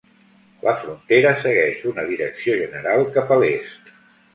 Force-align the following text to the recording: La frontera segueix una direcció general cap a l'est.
La 0.67 0.73
frontera 0.83 1.35
segueix 1.43 1.85
una 1.95 2.09
direcció 2.11 2.59
general 2.67 3.09
cap 3.19 3.33
a 3.35 3.43
l'est. 3.45 3.99